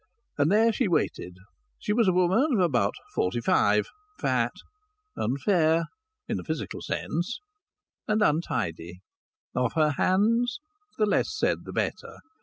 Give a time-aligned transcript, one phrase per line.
[0.35, 1.35] And there she waited.
[1.77, 3.85] She was a woman of about forty five;
[4.17, 4.53] fat,
[5.15, 5.89] unfair
[6.27, 7.39] (in the physical sense),
[8.07, 9.01] and untidy.
[9.53, 10.59] Of her hands
[10.97, 12.17] the less said the better.